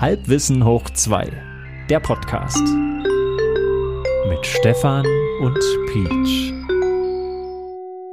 [0.00, 1.30] Halbwissen hoch 2,
[1.90, 2.62] der Podcast.
[4.28, 5.04] Mit Stefan
[5.42, 5.58] und
[5.92, 6.54] Peach.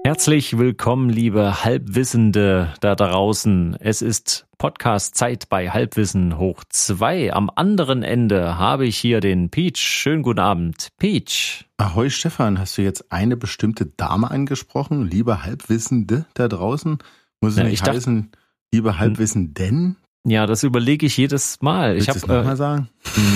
[0.03, 3.75] Herzlich willkommen, liebe Halbwissende da draußen.
[3.79, 7.33] Es ist Podcast-Zeit bei Halbwissen hoch 2.
[7.33, 9.77] Am anderen Ende habe ich hier den Peach.
[9.79, 11.65] Schönen guten Abend, Peach.
[11.77, 16.97] Ahoi Stefan, hast du jetzt eine bestimmte Dame angesprochen, liebe Halbwissende da draußen?
[17.41, 18.31] Muss es Ja, nicht ich dachte- heißen,
[18.73, 19.97] liebe Halbwissenden?
[20.25, 21.95] Ja, das überlege ich jedes Mal.
[21.95, 22.89] Willst ich du es habe nochmal äh, sagen?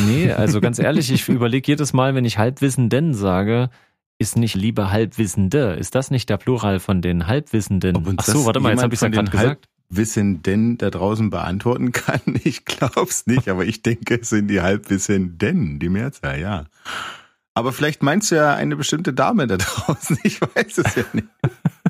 [0.08, 3.70] nee, also ganz ehrlich, ich überlege jedes Mal, wenn ich Halbwissenden sage,
[4.18, 5.74] ist nicht liebe Halbwissende.
[5.74, 7.96] Ist das nicht der Plural von den Halbwissenden?
[7.96, 9.68] Ob Ach so, warte mal, jetzt habe ich es ja gerade gesagt.
[9.90, 12.22] Halbwissenden da draußen beantworten kann?
[12.44, 16.66] Ich glaub's nicht, aber ich denke, es sind die Halbwissenden, die Mehrzahl, ja.
[17.54, 20.18] Aber vielleicht meinst du ja eine bestimmte Dame da draußen.
[20.24, 21.28] Ich weiß es ja nicht.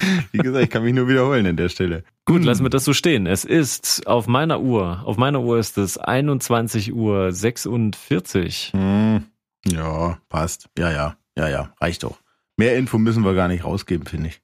[0.32, 2.04] Wie gesagt, ich kann mich nur wiederholen an der Stelle.
[2.26, 3.26] Gut, lassen wir das so stehen.
[3.26, 8.72] Es ist auf meiner Uhr, auf meiner Uhr ist es 21 Uhr 46.
[8.74, 9.24] Hm,
[9.66, 10.70] ja, passt.
[10.78, 12.20] Ja, ja, ja, ja, reicht doch.
[12.58, 14.42] Mehr Info müssen wir gar nicht rausgeben, finde ich.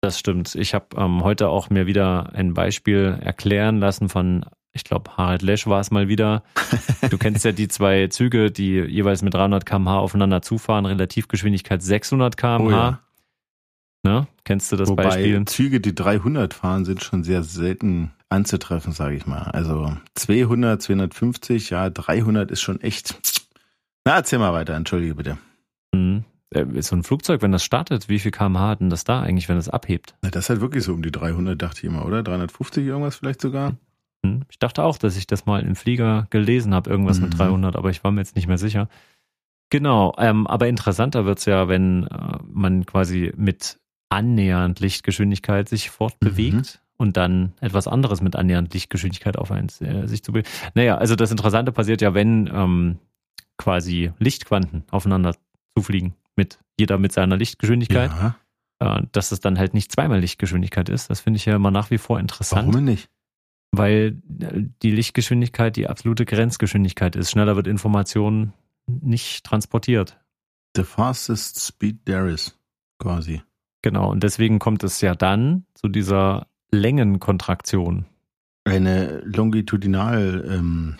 [0.00, 0.54] Das stimmt.
[0.54, 5.42] Ich habe ähm, heute auch mir wieder ein Beispiel erklären lassen von, ich glaube, Harald
[5.42, 6.42] Lesch war es mal wieder.
[7.10, 12.36] Du kennst ja die zwei Züge, die jeweils mit 300 km/h aufeinander zufahren, Relativgeschwindigkeit 600
[12.36, 12.58] km/h.
[12.62, 13.00] Oh ja.
[14.02, 14.26] Ne?
[14.44, 15.44] Kennst du das Wobei Beispiel?
[15.44, 19.42] Züge, die 300 fahren, sind schon sehr selten anzutreffen, sage ich mal.
[19.42, 23.14] Also 200, 250, ja, 300 ist schon echt.
[24.04, 25.38] Na, erzähl mal weiter, entschuldige bitte.
[25.94, 26.24] Hm.
[26.50, 29.48] Äh, So ein Flugzeug, wenn das startet, wie viel km/h hat denn das da eigentlich,
[29.48, 30.14] wenn es abhebt?
[30.22, 32.22] Na, das ist halt wirklich so um die 300, dachte ich immer, oder?
[32.22, 33.74] 350 irgendwas vielleicht sogar?
[34.24, 34.42] Hm?
[34.48, 37.24] Ich dachte auch, dass ich das mal im Flieger gelesen habe, irgendwas Mhm.
[37.26, 38.88] mit 300, aber ich war mir jetzt nicht mehr sicher.
[39.70, 43.78] Genau, ähm, aber interessanter wird's ja, wenn äh, man quasi mit
[44.10, 46.98] annähernd Lichtgeschwindigkeit sich fortbewegt Mhm.
[46.98, 50.48] und dann etwas anderes mit annähernd Lichtgeschwindigkeit auf ein, äh, sich zu bewegen.
[50.74, 52.98] Naja, also das Interessante passiert ja, wenn ähm,
[53.56, 55.34] quasi Lichtquanten aufeinander
[55.76, 58.36] zufliegen, mit jeder mit seiner Lichtgeschwindigkeit, Ja,
[58.98, 61.08] äh, dass es dann halt nicht zweimal Lichtgeschwindigkeit ist.
[61.10, 63.08] Das finde ich ja immer nach wie vor interessant warum nicht?
[63.72, 67.30] weil äh, die Lichtgeschwindigkeit die absolute Grenzgeschwindigkeit ist.
[67.30, 68.52] Schneller wird Information
[68.88, 70.18] nicht transportiert.
[70.76, 72.58] The fastest speed there is,
[72.98, 73.42] quasi.
[73.82, 78.06] Genau, und deswegen kommt es ja dann zu dieser Längenkontraktion.
[78.64, 80.96] Eine longitudinal, ähm,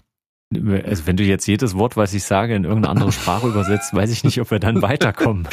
[0.84, 4.10] Also wenn du jetzt jedes Wort, was ich sage, in irgendeine andere Sprache übersetzt, weiß
[4.10, 5.46] ich nicht, ob wir dann weiterkommen.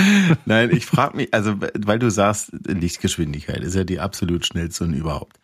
[0.46, 4.94] Nein, ich frage mich, also weil du sagst, Lichtgeschwindigkeit ist ja die absolut schnellste und
[4.94, 5.38] überhaupt.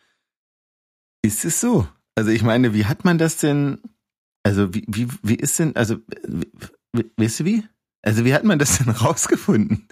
[1.22, 1.88] Ist es so?
[2.16, 3.80] Also ich meine, wie hat man das denn?
[4.44, 5.76] Also wie wie wie ist denn?
[5.76, 5.98] Also
[7.18, 7.64] weißt du wie?
[8.04, 9.88] Also wie hat man das denn rausgefunden?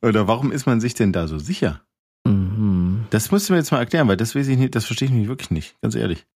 [0.00, 1.82] Oder warum ist man sich denn da so sicher?
[2.26, 3.04] Mhm.
[3.10, 5.14] Das musst du mir jetzt mal erklären, weil das weiß ich nicht, das verstehe ich
[5.14, 6.26] mich wirklich nicht, ganz ehrlich.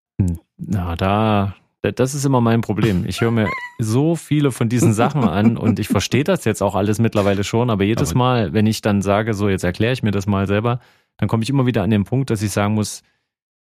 [0.57, 3.05] Na, da, das ist immer mein Problem.
[3.07, 6.75] Ich höre mir so viele von diesen Sachen an und ich verstehe das jetzt auch
[6.75, 10.03] alles mittlerweile schon, aber jedes Aber- Mal, wenn ich dann sage, so jetzt erkläre ich
[10.03, 10.81] mir das mal selber,
[11.19, 13.03] dann komme ich immer wieder an den Punkt, dass ich sagen muss,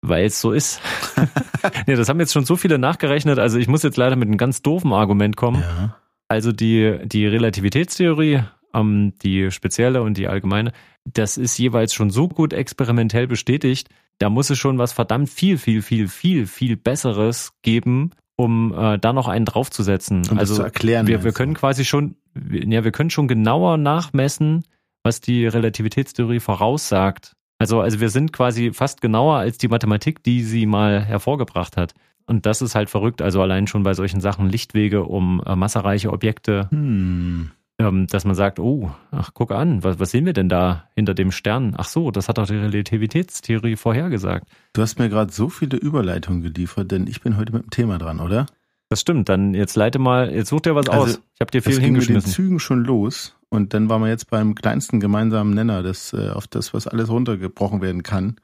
[0.02, 0.80] weil es so ist.
[1.86, 4.38] nee, das haben jetzt schon so viele nachgerechnet, also ich muss jetzt leider mit einem
[4.38, 5.62] ganz doofen Argument kommen.
[5.62, 5.96] Ja.
[6.30, 10.70] Also die, die Relativitätstheorie, ähm, die spezielle und die allgemeine,
[11.04, 15.58] das ist jeweils schon so gut experimentell bestätigt, da muss es schon was verdammt viel,
[15.58, 20.22] viel, viel, viel, viel Besseres geben, um äh, da noch einen draufzusetzen.
[20.30, 21.08] Um also das zu erklären.
[21.08, 22.14] wir, wir können quasi schon,
[22.48, 24.62] ja, wir können schon genauer nachmessen,
[25.02, 27.32] was die Relativitätstheorie voraussagt.
[27.58, 31.92] Also, also wir sind quasi fast genauer als die Mathematik, die sie mal hervorgebracht hat.
[32.30, 33.22] Und das ist halt verrückt.
[33.22, 37.50] Also allein schon bei solchen Sachen Lichtwege um äh, massereiche Objekte, Hm.
[37.80, 41.14] ähm, dass man sagt, oh, ach guck an, was, was sehen wir denn da hinter
[41.14, 41.74] dem Stern?
[41.76, 44.46] Ach so, das hat doch die Relativitätstheorie vorhergesagt.
[44.74, 47.98] Du hast mir gerade so viele Überleitungen geliefert, denn ich bin heute mit dem Thema
[47.98, 48.46] dran, oder?
[48.88, 49.28] Das stimmt.
[49.28, 51.20] Dann jetzt leite mal, jetzt such dir was Also, aus.
[51.34, 52.32] Ich habe dir viel das ging mit den hingeschmissen.
[52.32, 56.46] Zügen schon los und dann waren wir jetzt beim kleinsten gemeinsamen Nenner, das, äh, auf
[56.46, 58.36] das, was alles runtergebrochen werden kann.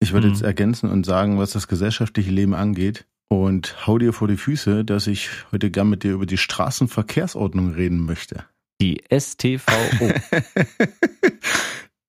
[0.00, 0.32] Ich würde Mhm.
[0.34, 4.84] jetzt ergänzen und sagen, was das gesellschaftliche Leben angeht und hau dir vor die Füße,
[4.84, 8.44] dass ich heute gern mit dir über die Straßenverkehrsordnung reden möchte.
[8.80, 10.12] Die STVO.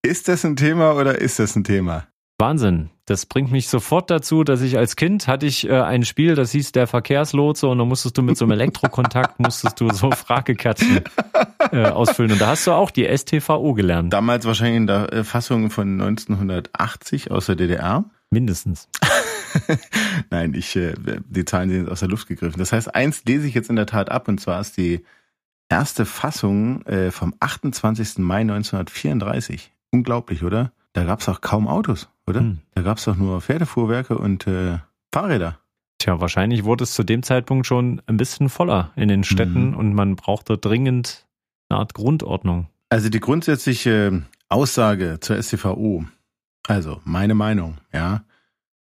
[0.04, 2.08] ist das ein Thema oder ist das ein Thema?
[2.40, 2.90] Wahnsinn.
[3.06, 6.52] Das bringt mich sofort dazu, dass ich als Kind hatte ich äh, ein Spiel, das
[6.52, 11.02] hieß der Verkehrslotse und da musstest du mit so einem Elektrokontakt musstest du so Fragekärtchen
[11.72, 14.14] äh, ausfüllen und da hast du auch die STVO gelernt.
[14.14, 18.06] Damals wahrscheinlich in der äh, Fassung von 1980 aus der DDR.
[18.32, 18.88] Mindestens.
[20.30, 20.94] Nein, ich, äh,
[21.28, 22.60] die Zahlen sind jetzt aus der Luft gegriffen.
[22.60, 25.04] Das heißt, eins lese ich jetzt in der Tat ab, und zwar ist die
[25.68, 28.20] erste Fassung äh, vom 28.
[28.20, 29.72] Mai 1934.
[29.92, 30.72] Unglaublich, oder?
[30.94, 32.40] Da gab's auch kaum Autos, oder?
[32.42, 32.60] Hm.
[32.74, 34.80] Da gab's doch nur Pferdefuhrwerke und äh,
[35.14, 35.60] Fahrräder.
[36.00, 39.76] Tja, wahrscheinlich wurde es zu dem Zeitpunkt schon ein bisschen voller in den Städten Mhm.
[39.78, 41.28] und man brauchte dringend
[41.70, 42.70] eine Art Grundordnung.
[42.90, 46.06] Also die grundsätzliche Aussage zur STVO,
[46.68, 48.24] also meine Meinung, ja,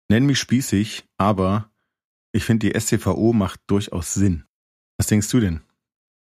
[0.09, 1.69] nenn mich spießig, aber
[2.31, 4.45] ich finde, die STVO macht durchaus Sinn.
[4.97, 5.61] Was denkst du denn?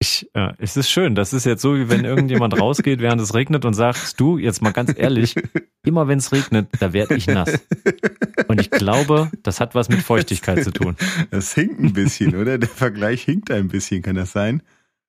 [0.00, 1.14] Ich, äh, es ist schön.
[1.16, 4.62] Das ist jetzt so, wie wenn irgendjemand rausgeht, während es regnet und sagt, du, jetzt
[4.62, 5.34] mal ganz ehrlich,
[5.84, 7.58] immer wenn es regnet, da werde ich nass.
[8.46, 10.96] Und ich glaube, das hat was mit Feuchtigkeit zu tun.
[11.32, 12.58] Das hinkt ein bisschen, oder?
[12.58, 14.62] Der Vergleich hinkt ein bisschen, kann das sein?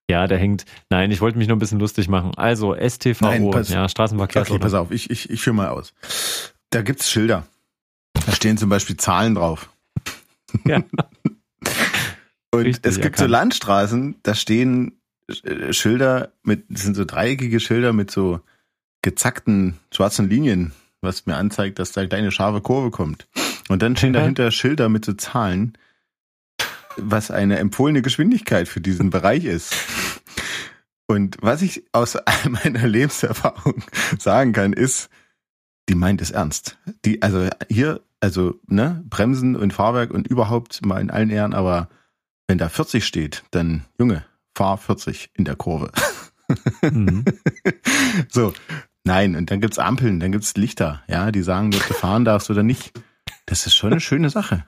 [0.10, 0.66] Ja, der hängt.
[0.90, 2.32] Nein, ich wollte mich nur ein bisschen lustig machen.
[2.36, 4.60] Also STVO, Nein, pass- ja, Okay, Straßenverkehrsordnung.
[4.60, 5.94] pass auf, ich, ich, ich führe mal aus.
[6.72, 7.46] Da gibt's Schilder.
[8.26, 9.70] Da stehen zum Beispiel Zahlen drauf.
[10.66, 10.82] Ja.
[12.52, 13.26] Und Richtig es gibt so.
[13.26, 15.00] Landstraßen, da stehen
[15.44, 18.42] äh, Schilder mit, das sind so dreieckige Schilder mit so
[19.02, 23.28] gezackten schwarzen Linien, was mir anzeigt, dass da eine scharfe Kurve kommt.
[23.70, 25.78] Und dann stehen dahinter Schilder mit so Zahlen,
[26.98, 29.76] was eine empfohlene Geschwindigkeit für diesen Bereich ist.
[31.08, 33.84] Und was ich aus all meiner Lebenserfahrung
[34.20, 35.10] sagen kann, ist,
[35.88, 36.78] die meint es ernst.
[37.06, 41.90] Die, also hier, also, ne, Bremsen und Fahrwerk und überhaupt mal in allen Ehren, aber
[42.50, 44.26] wenn da 40 steht, dann, Junge,
[44.56, 45.92] fahr 40 in der Kurve.
[46.82, 47.24] Mhm.
[48.30, 48.54] so,
[49.04, 52.50] nein, und dann gibt's Ampeln, dann gibt's Lichter, ja, die sagen, ob du fahren darfst
[52.50, 52.92] oder nicht.
[53.46, 54.66] Das ist schon eine schöne Sache.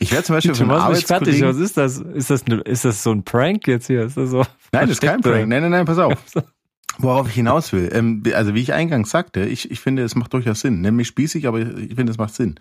[0.00, 0.84] Ich werde zum Beispiel von mich fertig.
[0.84, 1.48] Arbeitskollegen...
[1.48, 1.96] Was ist das?
[1.96, 4.02] Ist das, ne, ist das so ein Prank jetzt hier?
[4.02, 4.44] Ist das so?
[4.72, 5.48] Nein, das ist kein Prank.
[5.48, 6.22] Nein, nein, nein, pass auf.
[6.98, 7.90] Worauf ich hinaus will.
[7.92, 10.80] Ähm, also wie ich eingangs sagte, ich, ich finde, es macht durchaus Sinn.
[10.80, 12.56] Nämlich spießig, aber ich finde, es macht Sinn.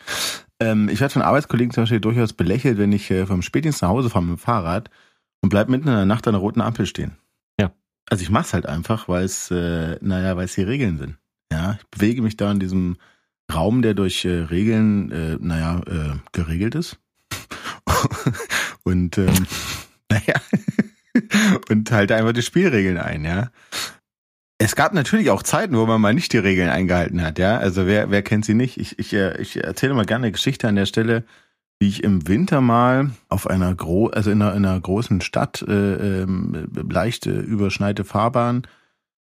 [0.59, 3.89] Ähm, ich werde von Arbeitskollegen zum Beispiel durchaus belächelt, wenn ich äh, vom Spätdienst nach
[3.89, 4.89] Hause fahre mit dem Fahrrad
[5.41, 7.17] und bleib mitten in der Nacht an einer roten Ampel stehen.
[7.59, 7.71] Ja.
[8.09, 11.17] Also ich mach's halt einfach, weil es, äh, naja, weil es die Regeln sind.
[11.51, 12.97] Ja, ich bewege mich da in diesem
[13.51, 16.99] Raum, der durch äh, Regeln, äh, naja, äh, geregelt ist.
[18.83, 19.47] und ähm,
[20.11, 20.35] naja,
[21.69, 23.49] und halte einfach die Spielregeln ein, ja.
[24.59, 27.57] Es gab natürlich auch Zeiten, wo man mal nicht die Regeln eingehalten hat, ja.
[27.57, 28.77] Also wer, wer kennt sie nicht?
[28.77, 31.23] Ich, ich, äh, ich erzähle mal gerne eine Geschichte an der Stelle,
[31.79, 35.61] wie ich im Winter mal auf einer gro also in einer, in einer großen Stadt,
[35.61, 38.63] äh, ähm, leichte überschneite Fahrbahn,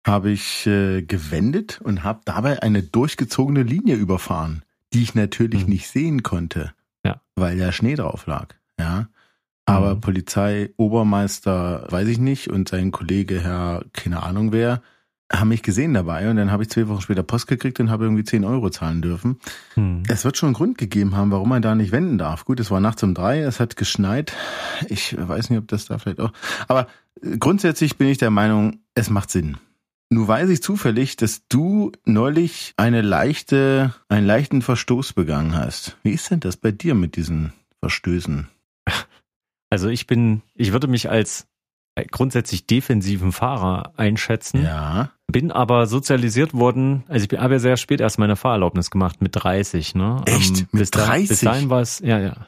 [0.06, 5.70] habe ich äh, gewendet und habe dabei eine durchgezogene Linie überfahren, die ich natürlich Mhm.
[5.70, 6.74] nicht sehen konnte,
[7.06, 7.22] Ja.
[7.36, 8.48] weil da Schnee drauf lag,
[8.78, 9.08] ja.
[9.66, 10.02] Aber Mhm.
[10.02, 14.82] Polizei, Obermeister, weiß ich nicht, und sein Kollege Herr, keine Ahnung wer,
[15.34, 18.06] haben mich gesehen dabei und dann habe ich zwei Wochen später Post gekriegt und habe
[18.06, 19.40] irgendwie 10 Euro zahlen dürfen.
[19.74, 20.04] Hm.
[20.08, 22.46] Es wird schon einen Grund gegeben haben, warum man da nicht wenden darf.
[22.46, 24.34] Gut, es war nachts um drei, es hat geschneit.
[24.90, 26.32] Ich weiß nicht, ob das da vielleicht auch.
[26.68, 26.88] Aber
[27.40, 29.58] grundsätzlich bin ich der Meinung, es macht Sinn.
[30.10, 35.98] Nun weiß ich zufällig, dass du neulich eine leichte, einen leichten Verstoß begangen hast.
[36.04, 38.48] Wie ist denn das bei dir mit diesen Verstößen?
[39.72, 41.48] Also ich bin, ich würde mich als
[42.12, 45.12] grundsätzlich defensiven Fahrer einschätzen, Ja.
[45.28, 49.22] bin aber sozialisiert worden, also ich bin- habe ja sehr spät erst meine Fahrerlaubnis gemacht,
[49.22, 50.22] mit 30, ne?
[50.26, 50.58] Echt?
[50.74, 51.30] Mit bis dahin- 30?
[51.30, 52.48] Bis dahin war es, ja, ja.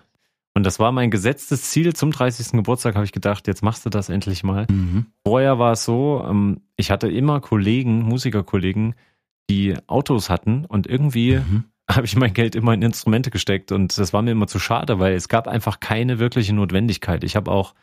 [0.56, 2.58] Und das war mein gesetztes Ziel zum 30.
[2.58, 4.66] Geburtstag, habe ich gedacht, jetzt machst du das endlich mal.
[4.72, 5.06] Mhm.
[5.28, 8.96] Vorher war es so, ähm, ich hatte immer Kollegen, Musikerkollegen,
[9.50, 11.66] die Autos hatten und irgendwie Mhm.
[11.90, 14.98] habe ich mein Geld immer in Instrumente gesteckt und das war mir immer zu schade,
[14.98, 17.24] weil es gab einfach keine wirkliche Notwendigkeit.
[17.24, 17.76] Ich habe auch,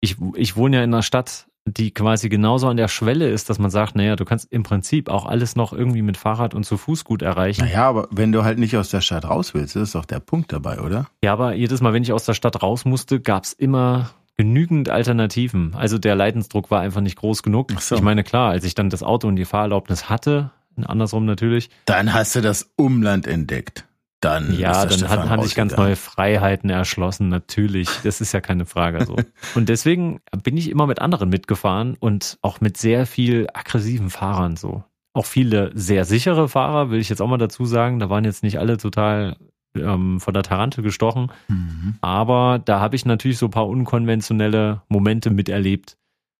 [0.00, 3.58] ich, ich wohne ja in einer Stadt, die quasi genauso an der Schwelle ist, dass
[3.58, 6.76] man sagt, naja, du kannst im Prinzip auch alles noch irgendwie mit Fahrrad und zu
[6.76, 7.62] Fuß gut erreichen.
[7.62, 10.20] Naja, aber wenn du halt nicht aus der Stadt raus willst, das ist doch der
[10.20, 11.08] Punkt dabei, oder?
[11.24, 15.74] Ja, aber jedes Mal, wenn ich aus der Stadt raus musste, gab's immer genügend Alternativen.
[15.74, 17.72] Also der Leidensdruck war einfach nicht groß genug.
[17.80, 17.96] So.
[17.96, 20.52] Ich meine, klar, als ich dann das Auto und die Fahrerlaubnis hatte,
[20.84, 23.86] andersrum natürlich, Dann hast du das Umland entdeckt.
[24.26, 27.88] Dann Ja, dann hat, haben sich ganz neue Freiheiten erschlossen, natürlich.
[28.02, 29.16] Das ist ja keine Frage so.
[29.54, 34.56] Und deswegen bin ich immer mit anderen mitgefahren und auch mit sehr viel aggressiven Fahrern
[34.56, 34.84] so.
[35.12, 38.00] Auch viele sehr sichere Fahrer, will ich jetzt auch mal dazu sagen.
[38.00, 39.36] Da waren jetzt nicht alle total
[39.76, 41.30] ähm, von der Tarantel gestochen.
[41.48, 41.94] Mhm.
[42.00, 45.96] Aber da habe ich natürlich so ein paar unkonventionelle Momente miterlebt.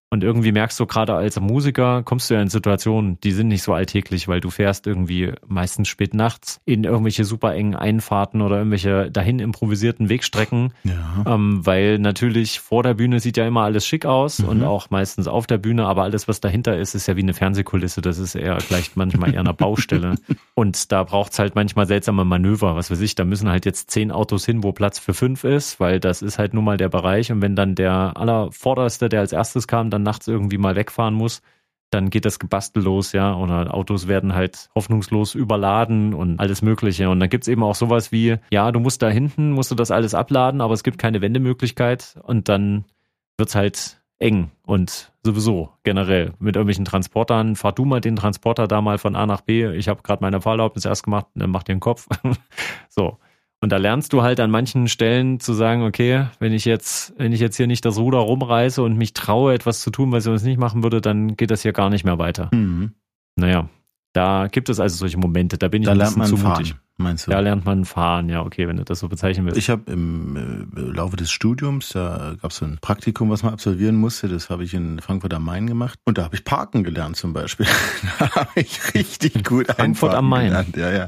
[0.09, 3.63] Und irgendwie merkst du gerade als Musiker, kommst du ja in Situationen, die sind nicht
[3.63, 8.59] so alltäglich, weil du fährst irgendwie meistens spät nachts in irgendwelche super engen Einfahrten oder
[8.59, 11.35] irgendwelche dahin improvisierten Wegstrecken, Ja.
[11.35, 14.49] ähm, weil natürlich vor der Bühne sieht ja immer alles schick aus Mhm.
[14.49, 17.35] und auch meistens auf der Bühne, aber alles, was dahinter ist, ist ja wie eine
[17.35, 18.01] Fernsehkulisse.
[18.01, 20.15] Das ist eher gleich manchmal eher eine Baustelle.
[20.55, 23.15] Und da braucht's halt manchmal seltsame Manöver, was weiß ich.
[23.15, 26.39] Da müssen halt jetzt zehn Autos hin, wo Platz für fünf ist, weil das ist
[26.39, 27.31] halt nun mal der Bereich.
[27.31, 31.43] Und wenn dann der allervorderste, der als erstes kam, dann nachts irgendwie mal wegfahren muss,
[31.91, 37.09] dann geht das Gebastel los, ja, oder Autos werden halt hoffnungslos überladen und alles Mögliche.
[37.09, 39.91] Und dann gibt's eben auch sowas wie, ja, du musst da hinten, musst du das
[39.91, 42.85] alles abladen, aber es gibt keine Wendemöglichkeit und dann
[43.39, 47.55] wird's halt eng und sowieso generell mit irgendwelchen Transportern.
[47.55, 49.71] Fahr du mal den Transporter da mal von A nach B.
[49.75, 52.09] Ich habe gerade meine Fahrerlaubnis erst gemacht, dann mach dir den Kopf.
[52.89, 53.19] so.
[53.61, 57.33] Und da lernst du halt an manchen Stellen zu sagen, okay, wenn ich jetzt, wenn
[57.33, 60.25] ich jetzt hier nicht das Ruder rumreiße und mich traue, etwas zu tun, was ich
[60.25, 62.51] sonst nicht machen würde, dann geht das hier gar nicht mehr weiter.
[62.53, 62.93] Mhm.
[63.37, 63.69] Naja,
[64.13, 66.77] da gibt es also solche Momente, da bin ich Da ein bisschen zu fahren, mutig.
[66.97, 67.31] Meinst du?
[67.31, 69.59] Da lernt man fahren, ja, okay, wenn du das so bezeichnen willst.
[69.59, 73.53] Ich habe im äh, Laufe des Studiums, da gab es so ein Praktikum, was man
[73.53, 74.29] absolvieren musste.
[74.29, 75.99] Das habe ich in Frankfurt am Main gemacht.
[76.05, 77.67] Und da habe ich Parken gelernt zum Beispiel.
[78.19, 80.47] da habe ich richtig gut Frankfurt am Main.
[80.47, 80.77] gelernt.
[80.77, 81.05] Ja, ja.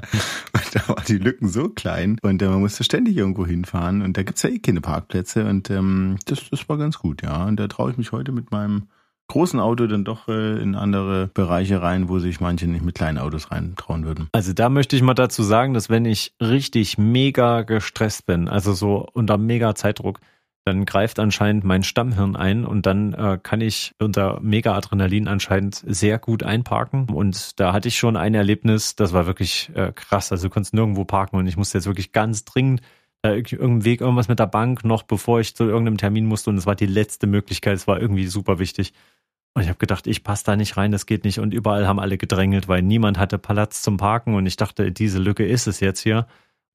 [0.53, 4.03] Und da waren die Lücken so klein und äh, man musste ständig irgendwo hinfahren.
[4.03, 5.45] Und da gibt's ja eh keine Parkplätze.
[5.45, 7.45] Und ähm, das, das war ganz gut, ja.
[7.45, 8.89] Und da traue ich mich heute mit meinem
[9.29, 13.19] großen Auto dann doch äh, in andere Bereiche rein, wo sich manche nicht mit kleinen
[13.19, 14.29] Autos reintrauen würden.
[14.33, 18.73] Also da möchte ich mal dazu sagen, dass wenn ich richtig mega gestresst bin, also
[18.73, 20.21] so unter mega Zeitdruck,
[20.65, 25.83] dann greift anscheinend mein Stammhirn ein und dann äh, kann ich unter mega Adrenalin anscheinend
[25.87, 27.09] sehr gut einparken.
[27.09, 30.31] Und da hatte ich schon ein Erlebnis, das war wirklich äh, krass.
[30.31, 32.83] Also du konntest nirgendwo parken und ich musste jetzt wirklich ganz dringend
[33.23, 36.51] äh, irgendeinen Weg, irgendwas mit der Bank noch, bevor ich zu irgendeinem Termin musste.
[36.51, 37.75] Und es war die letzte Möglichkeit.
[37.75, 38.93] Es war irgendwie super wichtig.
[39.55, 41.41] Und ich habe gedacht, ich passe da nicht rein, das geht nicht.
[41.41, 44.35] Und überall haben alle gedrängelt, weil niemand hatte Platz zum Parken.
[44.35, 46.27] Und ich dachte, diese Lücke ist es jetzt hier.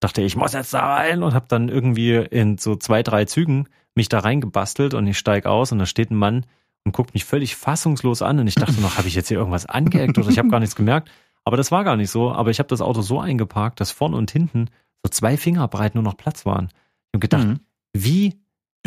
[0.02, 3.70] Dachte, ich muss jetzt da rein und habe dann irgendwie in so zwei, drei Zügen
[3.96, 6.46] mich da reingebastelt und ich steig aus und da steht ein Mann
[6.84, 8.40] und guckt mich völlig fassungslos an.
[8.40, 10.76] Und ich dachte noch, habe ich jetzt hier irgendwas angeeckt oder ich habe gar nichts
[10.76, 11.10] gemerkt.
[11.46, 12.32] Aber das war gar nicht so.
[12.34, 14.70] Aber ich habe das Auto so eingeparkt, dass vorn und hinten
[15.06, 16.66] so zwei Finger breit nur noch Platz waren.
[16.68, 17.60] Ich habe gedacht, Mhm.
[17.94, 18.36] wie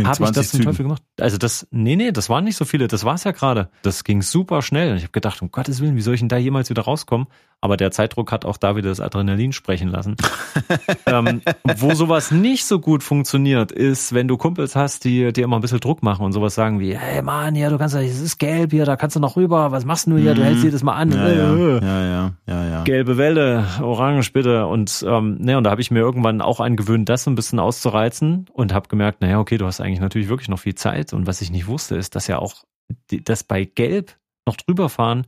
[0.05, 0.63] habe ich 20 das zum.
[0.63, 1.03] Teufel gemacht?
[1.21, 3.71] Also das, nee, nee, das waren nicht so viele, das war's ja gerade.
[3.83, 4.91] Das ging super schnell.
[4.91, 7.27] Und ich habe gedacht, um Gottes Willen, wie soll ich denn da jemals wieder rauskommen?
[7.63, 10.17] Aber der Zeitdruck hat auch da wieder das Adrenalin sprechen lassen.
[11.07, 11.41] ähm,
[11.79, 15.63] wo sowas nicht so gut funktioniert, ist, wenn du Kumpels hast, die dir immer ein
[15.63, 18.39] bisschen Druck machen und sowas sagen wie, hey Mann, hier, du kannst ja, es ist
[18.39, 20.45] gelb hier, da kannst du noch rüber, was machst du hier, du Mhm.
[20.45, 21.11] hältst jedes Mal an.
[21.13, 21.81] Ja, Äh, ja, äh.
[21.85, 22.85] ja, ja, ja, ja.
[22.85, 24.67] Gelbe Welle, orange bitte.
[24.67, 27.59] Und ähm, ne, und da habe ich mir irgendwann auch angewöhnt, das so ein bisschen
[27.59, 31.13] auszureizen und habe gemerkt, naja, okay, du hast eigentlich natürlich wirklich noch viel Zeit.
[31.13, 32.65] Und was ich nicht wusste, ist, dass ja auch
[33.09, 34.17] das bei Gelb
[34.47, 35.27] noch drüber fahren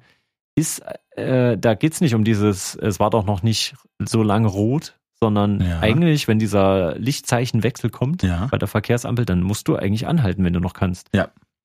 [0.57, 0.83] ist,
[1.17, 3.75] äh, da geht's nicht um dieses, es war doch noch nicht
[4.05, 5.81] so lange rot, sondern Ja.
[5.81, 10.53] eigentlich, wenn dieser Lichtzeichenwechsel kommt Ja, bei der Verkehrsampel, dann musst du eigentlich anhalten, wenn
[10.53, 11.09] du noch kannst.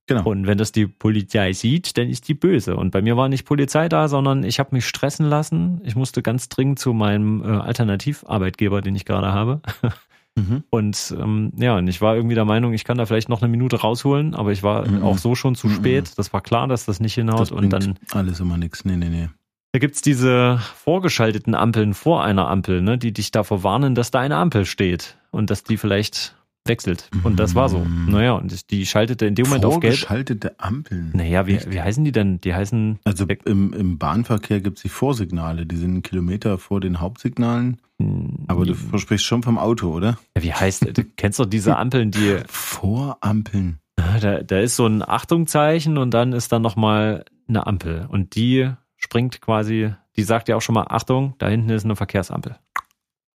[0.07, 0.23] genau.
[0.25, 2.75] Und wenn das die Polizei sieht, dann ist die böse.
[2.75, 5.81] Und bei mir war nicht Polizei da, sondern ich habe mich stressen lassen.
[5.83, 9.62] Ich musste ganz dringend zu meinem äh, Alternativarbeitgeber, den ich gerade habe.
[10.35, 10.63] Mhm.
[10.69, 13.49] Und ähm, ja, und ich war irgendwie der Meinung, ich kann da vielleicht noch eine
[13.51, 15.03] Minute rausholen, aber ich war Mhm.
[15.03, 15.75] auch so schon zu Mhm.
[15.75, 16.13] spät.
[16.17, 17.41] Das war klar, dass das nicht hinhaut.
[17.41, 18.83] Das und dann alles immer nichts.
[18.85, 19.29] Nee, nee, nee.
[19.73, 24.19] da gibt's diese vorgeschalteten Ampeln vor einer Ampel, ne, die dich davor warnen, dass da
[24.19, 26.35] eine Ampel steht und dass die vielleicht
[26.65, 27.10] wechselt.
[27.24, 27.79] Und das war so.
[27.79, 28.12] Mhm.
[28.12, 29.96] Naja, und die schaltete in dem Moment auf gelb.
[29.96, 31.12] Vorgeschaltete Ampeln.
[31.13, 32.39] Naja, wie, wie heißen die denn?
[32.41, 36.79] Die heißen Also im, im Bahnverkehr gibt es die Vorsignale, die sind einen Kilometer vor
[36.79, 37.77] den Hauptsignalen.
[38.00, 40.17] hm, Aber du versprichst schon vom Auto, oder?
[40.38, 43.79] ja, wie heißt, du kennst doch diese Ampeln, die, Vorampeln.
[44.22, 48.05] da, da ist so ein Achtungzeichen und dann ist dann nochmal eine Ampel.
[48.10, 51.96] Und die springt quasi, die sagt ja auch schon mal, Achtung, da hinten ist eine
[51.96, 52.55] Verkehrsampel.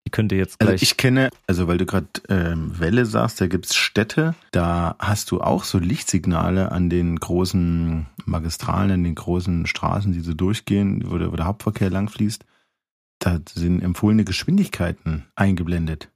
[0.08, 0.82] Die könnte jetzt Also gleich.
[0.82, 5.42] ich kenne, also weil du gerade ähm, Welle sagst, da gibt's Städte, da hast du
[5.42, 11.18] auch so Lichtsignale an den großen Magistralen, an den großen Straßen, die so durchgehen, wo
[11.18, 12.46] der, wo der Hauptverkehr langfließt.
[13.18, 16.08] Da sind empfohlene Geschwindigkeiten eingeblendet.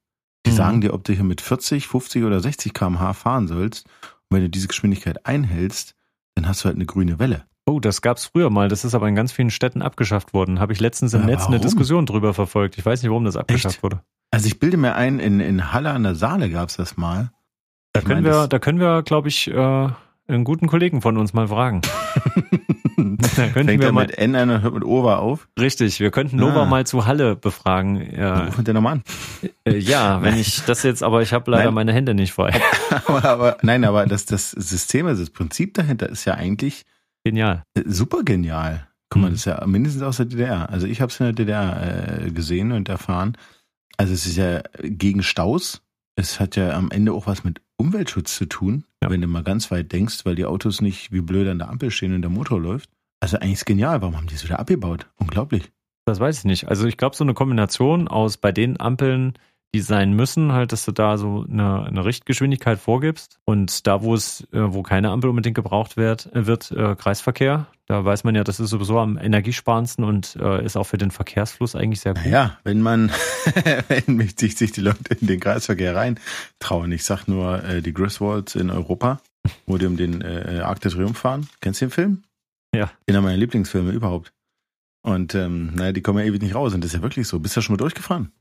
[0.47, 0.57] Die Mhm.
[0.57, 3.85] sagen dir, ob du hier mit 40, 50 oder 60 km/h fahren sollst.
[4.31, 5.95] Und wenn du diese Geschwindigkeit einhältst,
[6.35, 7.45] dann hast du halt eine grüne Welle.
[7.67, 8.69] Oh, das gab's früher mal.
[8.69, 10.61] Das ist aber in ganz vielen Städten abgeschafft worden.
[10.61, 11.63] Habe ich letztens im Ja, Netz eine warum?
[11.63, 12.77] Diskussion drüber verfolgt.
[12.79, 13.83] Ich weiß nicht, warum das abgeschafft Echt?
[13.83, 14.01] wurde.
[14.31, 17.31] Also ich bilde mir ein, in, in Halle an der Saale gab's das mal.
[17.93, 19.89] Da Ich können meine, wir, da können wir, glaube ich, äh,
[20.29, 21.83] einen guten Kollegen von uns mal fragen.
[23.37, 25.49] Da könnten Fängt wir mal, mit N an und hört mit Ova auf.
[25.59, 26.67] richtig, wir könnten Nova Ah.
[26.67, 28.15] mal zu Halle befragen.
[28.15, 29.03] Ja, rufen wir nochmal an.
[29.65, 31.75] äh, ja wenn ich das jetzt, aber ich habe leider Nein.
[31.75, 32.53] meine Hände nicht frei.
[33.07, 36.85] aber, aber nein, aber das, das System, also das Prinzip dahinter ist ja eigentlich
[37.25, 37.65] Genial.
[37.75, 38.89] äh, super genial.
[39.11, 39.33] Guck mal, Mhm.
[39.33, 40.71] das ist ja mindestens aus der DDR.
[40.71, 43.37] Also ich habe es in der DDR äh, gesehen und erfahren.
[43.99, 45.83] Also es ist ja gegen Staus.
[46.17, 49.11] Es hat ja am Ende auch was mit Umweltschutz zu tun, Ja.
[49.11, 51.91] wenn du mal ganz weit denkst, weil die Autos nicht wie blöd an der Ampel
[51.91, 52.91] stehen und der Motor läuft.
[53.21, 54.01] Also eigentlich ist genial.
[54.03, 55.07] Warum haben die es wieder abgebaut?
[55.17, 55.71] Unglaublich.
[56.07, 56.69] Das weiß ich nicht.
[56.69, 59.35] Also ich glaube, so eine Kombination aus bei den Ampeln,
[59.75, 63.39] die sein müssen, halt, dass du da so eine, eine Richtgeschwindigkeit vorgibst.
[63.45, 67.67] Und da, wo es, äh, wo keine Ampel unbedingt gebraucht wird, wird äh, Kreisverkehr.
[67.87, 71.11] Da weiß man ja, das ist sowieso am energiesparendsten und äh, ist auch für den
[71.11, 72.27] Verkehrsfluss eigentlich sehr gut.
[72.27, 73.11] Ja, wenn man,
[73.89, 76.21] wenn sich, sich die Leute in den Kreisverkehr rein
[76.59, 76.93] trauen.
[76.93, 79.21] Ich sag nur äh, die Griswolds in Europa,
[79.67, 81.49] wo die um den äh, Arc de Triomphe fahren.
[81.61, 82.23] Kennst du den Film?
[82.75, 82.91] Ja.
[83.09, 84.33] Einer meiner Lieblingsfilme überhaupt.
[85.03, 86.75] Und ähm, naja, die kommen ja ewig nicht raus.
[86.75, 87.41] Und das ist ja wirklich so.
[87.41, 88.33] Bist du ja schon mal durchgefahren?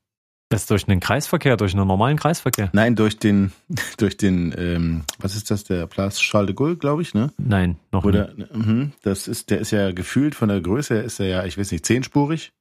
[0.52, 2.70] Das durch einen Kreisverkehr, durch einen normalen Kreisverkehr?
[2.74, 3.54] Nein, durch den,
[3.98, 7.32] durch den, ähm, was ist das, der Place Charles de Gaulle, glaube ich, ne?
[7.38, 8.54] Nein, noch Oder, nicht.
[8.54, 11.58] Mh, das ist, der ist ja gefühlt von der Größe, her ist er ja, ich
[11.58, 12.52] weiß nicht, zehnspurig.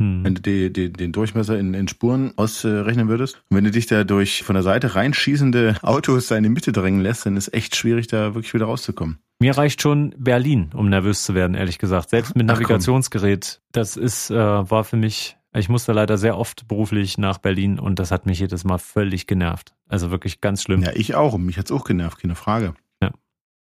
[0.00, 0.24] Hm.
[0.24, 3.36] Wenn du die, die, den Durchmesser in, in Spuren ausrechnen würdest.
[3.48, 7.00] Und wenn du dich da durch von der Seite reinschießende Autos in die Mitte drängen
[7.00, 9.18] lässt, dann ist echt schwierig, da wirklich wieder rauszukommen.
[9.38, 12.10] Mir reicht schon Berlin, um nervös zu werden, ehrlich gesagt.
[12.10, 13.60] Selbst mit Navigationsgerät.
[13.72, 17.98] Das ist, äh, war für mich ich musste leider sehr oft beruflich nach Berlin und
[17.98, 19.74] das hat mich jedes Mal völlig genervt.
[19.88, 20.82] Also wirklich ganz schlimm.
[20.82, 21.38] Ja, ich auch.
[21.38, 22.74] Mich hat's auch genervt, keine Frage.
[23.02, 23.10] Ja.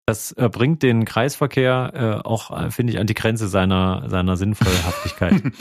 [0.06, 1.92] Das äh, bringt den Kreisverkehr
[2.22, 5.42] äh, auch, äh, finde ich, an die Grenze seiner, seiner Sinnvollhaftigkeit.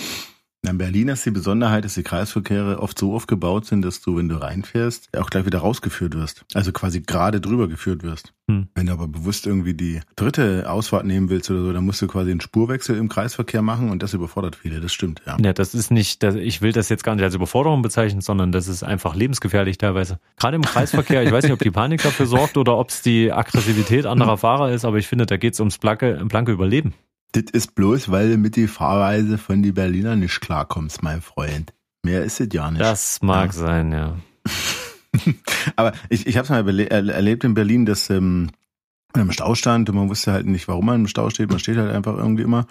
[0.69, 4.27] In Berlin ist die Besonderheit, dass die Kreisverkehre oft so aufgebaut sind, dass du, wenn
[4.27, 6.45] du reinfährst, auch gleich wieder rausgeführt wirst.
[6.53, 8.33] Also quasi gerade drüber geführt wirst.
[8.49, 8.67] Hm.
[8.75, 12.07] Wenn du aber bewusst irgendwie die dritte Ausfahrt nehmen willst oder so, dann musst du
[12.07, 14.81] quasi einen Spurwechsel im Kreisverkehr machen und das überfordert viele.
[14.81, 15.37] Das stimmt, ja.
[15.41, 18.67] Ja, das ist nicht, ich will das jetzt gar nicht als Überforderung bezeichnen, sondern das
[18.67, 20.19] ist einfach lebensgefährlich teilweise.
[20.37, 23.31] Gerade im Kreisverkehr, ich weiß nicht, ob die Panik dafür sorgt oder ob es die
[23.31, 26.93] Aggressivität anderer Fahrer ist, aber ich finde, da geht es ums blanke, blanke Überleben.
[27.33, 31.73] Das ist bloß, weil du mit die Fahrweise von die Berliner nicht klarkommst, mein Freund.
[32.03, 32.81] Mehr ist es ja nicht.
[32.81, 33.59] Das mag ja.
[33.59, 34.17] sein, ja.
[35.75, 38.49] Aber ich, ich habe es mal erlebt in Berlin, dass ähm,
[39.13, 41.49] im Stau stand und man wusste halt nicht, warum man im Stau steht.
[41.49, 42.65] Man steht halt einfach irgendwie immer.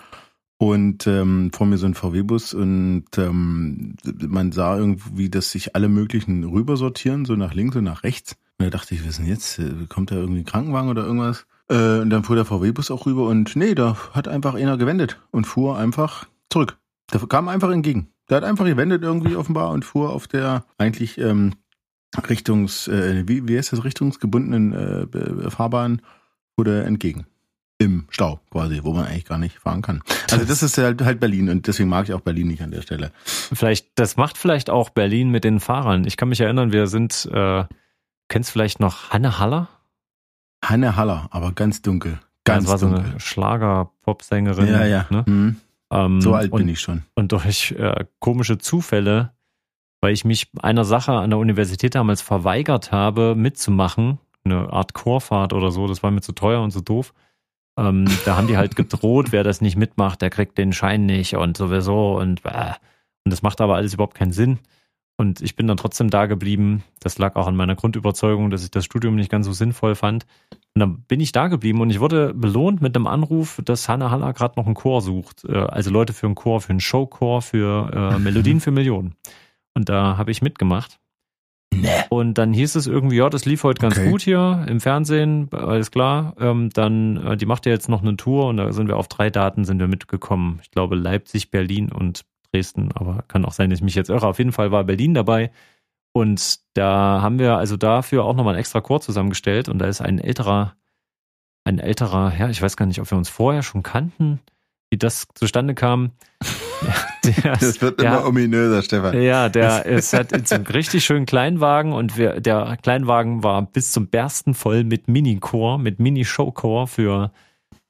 [0.59, 5.89] Und ähm, vor mir so ein VW-Bus und ähm, man sah irgendwie, dass sich alle
[5.89, 8.37] möglichen rüber sortieren, so nach links und nach rechts.
[8.59, 9.61] Und da dachte ich, was ist denn jetzt?
[9.91, 11.47] Kommt da irgendwie ein Krankenwagen oder irgendwas?
[11.69, 15.21] Äh, und dann fuhr der VW-Bus auch rüber und nee, da hat einfach einer gewendet
[15.31, 16.79] und fuhr einfach zurück.
[17.13, 18.09] Der kam einfach entgegen.
[18.29, 21.55] Der hat einfach gewendet irgendwie offenbar und fuhr auf der eigentlich ähm,
[22.29, 26.03] Richtungs, äh, wie, wie heißt das, richtungsgebundenen äh, Fahrbahn,
[26.55, 27.27] fuhr entgegen.
[27.79, 30.03] Im Stau quasi, wo man eigentlich gar nicht fahren kann.
[30.31, 32.81] Also das ist halt, halt Berlin und deswegen mag ich auch Berlin nicht an der
[32.81, 33.13] Stelle.
[33.25, 36.07] Vielleicht, das macht vielleicht auch Berlin mit den Fahrern.
[36.07, 37.65] Ich kann mich erinnern, wir sind, äh,
[38.29, 39.69] kennst vielleicht noch Hanne Haller?
[40.69, 42.19] Hanne Haller, aber ganz dunkel.
[42.45, 43.05] Ganz das war dunkel.
[43.05, 44.69] so eine Schlager-Pop-Sängerin.
[44.69, 45.07] Ja, ja.
[45.11, 45.25] Ne?
[45.27, 45.57] Mhm.
[45.91, 47.03] Ähm, so alt und, bin ich schon.
[47.15, 49.33] Und durch äh, komische Zufälle,
[50.01, 55.53] weil ich mich einer Sache an der Universität damals verweigert habe, mitzumachen, eine Art Chorfahrt
[55.53, 57.15] oder so, das war mir zu teuer und zu doof.
[57.79, 61.37] Ähm, da haben die halt gedroht, wer das nicht mitmacht, der kriegt den Schein nicht
[61.37, 62.73] und sowieso und äh,
[63.27, 64.61] und das macht aber alles überhaupt keinen Sinn.
[65.19, 66.85] Und ich bin dann trotzdem da geblieben.
[67.01, 70.27] Das lag auch an meiner Grundüberzeugung, dass ich das Studium nicht ganz so sinnvoll fand.
[70.75, 74.11] Und dann bin ich da geblieben und ich wurde belohnt mit einem Anruf, dass Hanna
[74.11, 75.45] Haller gerade noch einen Chor sucht.
[75.47, 79.15] Äh, also Leute für einen Chor, für einen Showchor, für äh, Melodien für Millionen.
[79.73, 80.99] Und da habe ich mitgemacht.
[81.75, 81.89] Nee.
[82.11, 84.11] Und dann hieß es irgendwie, ja, das lief heute ganz okay.
[84.11, 86.35] gut hier im Fernsehen, alles klar.
[86.39, 89.09] Ähm, dann, äh, die macht ja jetzt noch eine Tour und da sind wir auf
[89.09, 90.61] drei Daten sind wir mitgekommen.
[90.63, 92.25] Ich glaube Leipzig, Berlin und
[92.57, 94.27] Dresden, aber kann auch sein, dass ich mich jetzt irre.
[94.27, 95.51] Auf jeden Fall war Berlin dabei.
[96.13, 99.69] Und da haben wir also dafür auch nochmal einen extra Chor zusammengestellt.
[99.69, 100.75] Und da ist ein älterer,
[101.65, 104.41] ein älterer Herr, ich weiß gar nicht, ob wir uns vorher schon kannten,
[104.91, 106.13] wie das zustande kam.
[107.43, 109.21] Der, das wird der, immer ominöser, Stefan.
[109.21, 113.91] Ja, der ist in so einem richtig schönen Kleinwagen und wir, der Kleinwagen war bis
[113.91, 117.33] zum Bersten voll mit Mini-Chor, mit Mini-Show-Chor für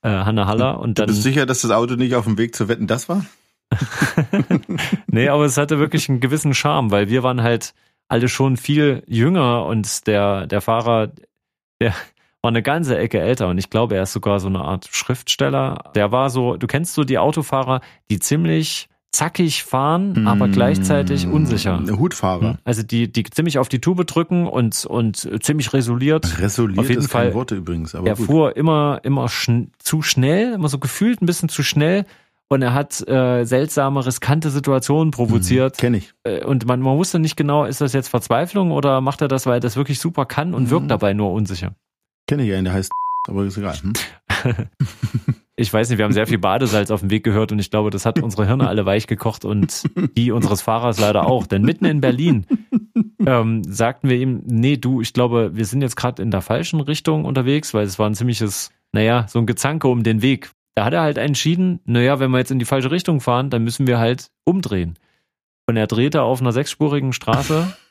[0.00, 0.80] äh, Hanna Haller.
[0.80, 3.10] Und dann, du bist sicher, dass das Auto nicht auf dem Weg zu wetten, das
[3.10, 3.26] war?
[5.08, 7.74] nee, aber es hatte wirklich einen gewissen Charme, weil wir waren halt
[8.08, 11.12] alle schon viel jünger und der, der Fahrer,
[11.80, 11.94] der
[12.42, 15.90] war eine ganze Ecke älter und ich glaube, er ist sogar so eine Art Schriftsteller.
[15.94, 21.26] Der war so, du kennst so die Autofahrer, die ziemlich zackig fahren, mm, aber gleichzeitig
[21.26, 21.82] unsicher.
[21.98, 22.50] Hutfahrer.
[22.50, 22.58] Hm?
[22.64, 26.38] Also die, die ziemlich auf die Tube drücken und, und ziemlich resoliert.
[26.38, 27.26] Resoliert auf jeden ist Fall.
[27.26, 27.94] kein Wort übrigens.
[27.94, 28.26] Aber er gut.
[28.26, 32.04] fuhr immer, immer schn zu schnell, immer so gefühlt ein bisschen zu schnell
[32.48, 35.76] und er hat äh, seltsame, riskante Situationen provoziert.
[35.76, 36.14] Mhm, Kenne ich.
[36.24, 39.46] Äh, und man, man wusste nicht genau, ist das jetzt Verzweiflung oder macht er das,
[39.46, 40.70] weil er das wirklich super kann und mhm.
[40.70, 41.74] wirkt dabei nur unsicher.
[42.26, 42.90] Kenne ich einen, der heißt,
[43.28, 43.76] aber ist egal.
[43.76, 43.92] Hm?
[45.56, 47.90] ich weiß nicht, wir haben sehr viel Badesalz auf dem Weg gehört und ich glaube,
[47.90, 49.84] das hat unsere Hirne alle weich gekocht und
[50.16, 51.46] die unseres Fahrers leider auch.
[51.46, 52.46] Denn mitten in Berlin
[53.26, 56.80] ähm, sagten wir ihm, nee, du, ich glaube, wir sind jetzt gerade in der falschen
[56.80, 60.50] Richtung unterwegs, weil es war ein ziemliches, naja, so ein Gezanke um den Weg.
[60.76, 63.64] Da hat er halt entschieden, naja, wenn wir jetzt in die falsche Richtung fahren, dann
[63.64, 64.96] müssen wir halt umdrehen.
[65.66, 67.76] Und er drehte auf einer sechsspurigen Straße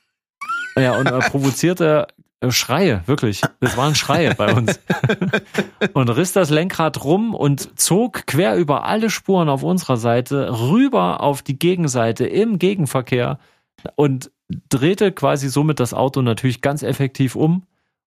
[0.77, 2.07] Ja, und er provozierte
[2.41, 3.41] äh, Schreie, wirklich.
[3.59, 4.79] Das waren Schreie bei uns.
[5.93, 11.21] Und riss das Lenkrad rum und zog quer über alle Spuren auf unserer Seite rüber
[11.21, 13.39] auf die Gegenseite im Gegenverkehr
[13.95, 14.31] und
[14.69, 17.63] drehte quasi somit das Auto natürlich ganz effektiv um.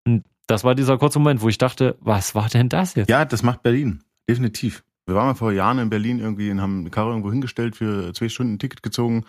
[0.06, 3.10] Und das war dieser kurze Moment, wo ich dachte, was war denn das jetzt?
[3.10, 4.04] Ja, das macht Berlin.
[4.30, 4.84] Definitiv.
[5.06, 8.14] Wir waren mal vor Jahren in Berlin irgendwie und haben eine Karre irgendwo hingestellt, für
[8.14, 9.26] zwei Stunden ein Ticket gezogen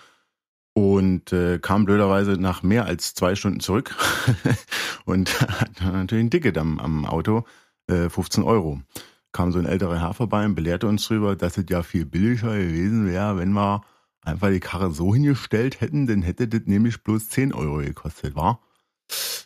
[0.74, 3.94] und äh, kam blöderweise nach mehr als zwei Stunden zurück
[5.04, 7.44] und hat natürlich ein Ticket am, am Auto,
[7.86, 8.80] äh, 15 Euro.
[9.32, 12.56] Kam so ein älterer Herr vorbei und belehrte uns drüber, dass es ja viel billiger
[12.56, 13.82] gewesen wäre, wenn wir
[14.22, 18.60] einfach die Karre so hingestellt hätten, dann hätte das nämlich bloß 10 Euro gekostet, war?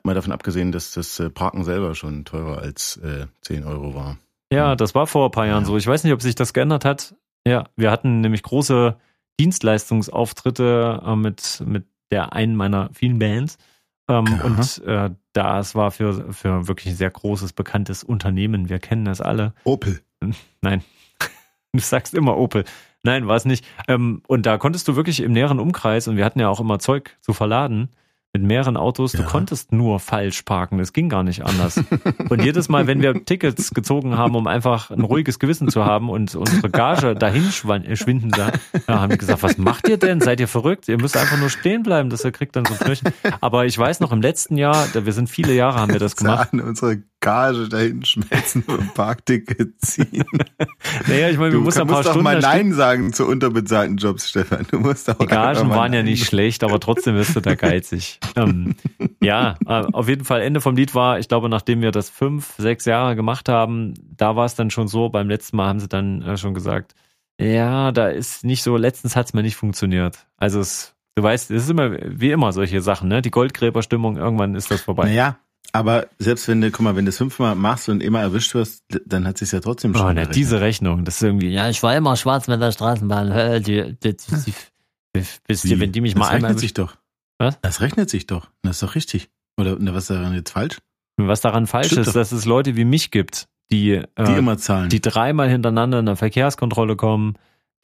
[0.03, 4.19] Mal davon abgesehen, dass das äh, Parken selber schon teurer als äh, 10 Euro war.
[4.53, 5.67] Ja, das war vor ein paar Jahren ja.
[5.67, 5.77] so.
[5.77, 7.15] Ich weiß nicht, ob sich das geändert hat.
[7.47, 8.97] Ja, wir hatten nämlich große
[9.41, 13.59] Dienstleistungsauftritte äh, mit, mit der einen meiner vielen Bands.
[14.09, 18.69] Ähm, und äh, das war für, für wirklich ein sehr großes, bekanntes Unternehmen.
[18.69, 19.55] Wir kennen das alle.
[19.65, 20.01] Opel.
[20.61, 20.83] Nein.
[21.73, 22.65] Du sagst immer Opel.
[23.03, 23.65] Nein, war es nicht.
[23.89, 26.79] Ähm, und da konntest du wirklich im näheren Umkreis, und wir hatten ja auch immer
[26.79, 27.91] Zeug zu verladen,
[28.33, 29.21] mit mehreren Autos, ja.
[29.21, 31.79] du konntest nur falsch parken, es ging gar nicht anders.
[32.31, 36.09] und jedes Mal, wenn wir Tickets gezogen haben, um einfach ein ruhiges Gewissen zu haben
[36.09, 38.53] und unsere Gage dahin schwinden sah,
[38.89, 40.21] haben die gesagt, was macht ihr denn?
[40.23, 40.89] Seid ihr verrückt?
[40.89, 43.13] Ihr müsst einfach nur stehen bleiben, dass ihr kriegt dann so Knöchen.
[43.41, 46.53] Aber ich weiß noch, im letzten Jahr, wir sind viele Jahre, haben wir das gemacht.
[46.53, 50.25] Unsere Gage dahin schmelzen und Parkticket ziehen.
[51.09, 52.25] naja, ich meine, wir mussten ein paar musst Stunden.
[52.25, 54.67] Du musst doch mal Nein sagen zu unterbezahlten Jobs, Stefan.
[54.71, 58.19] Du musst auch Die Gagen waren ja nicht schlecht, aber trotzdem wirst du da geizig.
[58.37, 58.75] ähm,
[59.23, 62.55] ja, äh, auf jeden Fall Ende vom Lied war, ich glaube, nachdem wir das fünf,
[62.59, 65.89] sechs Jahre gemacht haben, da war es dann schon so, beim letzten Mal haben sie
[65.89, 66.95] dann äh, schon gesagt,
[67.41, 70.27] ja, da ist nicht so, letztens hat es mir nicht funktioniert.
[70.37, 73.23] Also es, du weißt, es ist immer wie immer solche Sachen, ne?
[73.23, 75.05] Die Goldgräberstimmung, irgendwann ist das vorbei.
[75.07, 75.39] Naja,
[75.73, 78.85] aber selbst wenn du, guck mal, wenn du es fünfmal machst und immer erwischt wirst,
[79.07, 80.07] dann hat sich ja trotzdem schon.
[80.07, 83.63] Oh, ne, diese Rechnung, das ist irgendwie, ja, ich war immer schwarz mit der Straßenbahn.
[83.63, 84.55] Die, die, die,
[85.47, 86.41] bis die, wenn die mich mal einmal.
[86.41, 86.97] Das rechnet sich doch.
[87.39, 87.61] Was?
[87.61, 88.49] Das rechnet sich doch.
[88.63, 89.31] Das ist doch richtig.
[89.59, 90.79] Oder was ist daran jetzt falsch?
[91.17, 92.15] Was daran falsch Stimmt ist, doch.
[92.15, 94.89] dass es Leute wie mich gibt, die, die äh, immer zahlen.
[94.89, 97.35] Die dreimal hintereinander in der Verkehrskontrolle kommen,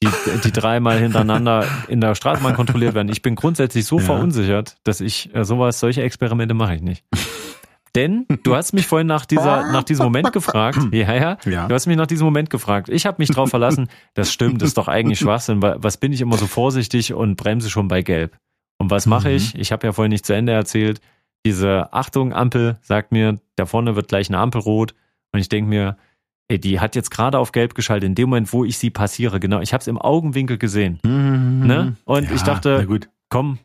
[0.02, 0.08] die,
[0.44, 3.08] die dreimal hintereinander in der Straßenbahn kontrolliert werden.
[3.08, 4.04] Ich bin grundsätzlich so ja.
[4.04, 7.04] verunsichert, dass ich äh, sowas, solche Experimente mache ich nicht.
[7.94, 10.78] Denn du hast mich vorhin nach dieser, nach diesem Moment gefragt.
[10.92, 11.38] Ja, ja.
[11.44, 11.68] ja.
[11.68, 12.88] Du hast mich nach diesem Moment gefragt.
[12.88, 13.88] Ich habe mich drauf verlassen.
[14.14, 15.62] Das stimmt, das ist doch eigentlich Schwachsinn.
[15.62, 18.36] Was bin ich immer so vorsichtig und bremse schon bei Gelb?
[18.78, 19.36] Und was mache mhm.
[19.36, 19.54] ich?
[19.54, 21.00] Ich habe ja vorhin nicht zu Ende erzählt.
[21.44, 24.94] Diese Achtung, Ampel sagt mir, da vorne wird gleich eine Ampel rot.
[25.32, 25.96] Und ich denke mir,
[26.48, 29.40] ey, die hat jetzt gerade auf Gelb geschaltet, in dem Moment, wo ich sie passiere.
[29.40, 31.00] Genau, ich habe es im Augenwinkel gesehen.
[31.04, 31.66] Mhm.
[31.66, 31.96] Ne?
[32.04, 32.86] Und ja, ich dachte,
[33.28, 33.58] komm,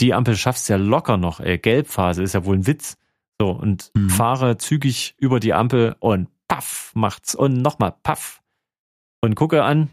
[0.00, 1.40] die Ampel schaffst ja locker noch.
[1.40, 2.96] Ey, Gelbphase ist ja wohl ein Witz.
[3.40, 4.10] So, und mhm.
[4.10, 8.42] fahre zügig über die Ampel und paff, macht's und nochmal paff.
[9.20, 9.90] Und gucke an,